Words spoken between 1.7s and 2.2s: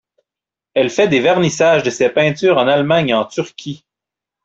de ses